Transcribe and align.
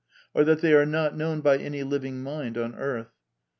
Or 0.33 0.43
that 0.45 0.61
they 0.61 0.73
are 0.73 0.83
not 0.87 1.15
known 1.15 1.41
by 1.41 1.59
any 1.59 1.83
living 1.83 2.23
mind 2.23 2.57
on 2.57 2.73
earth? 2.73 3.11